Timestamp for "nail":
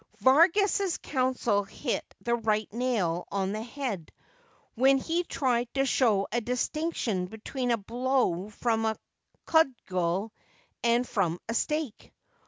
2.73-3.27